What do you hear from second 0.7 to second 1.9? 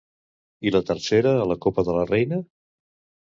la tercera a la Copa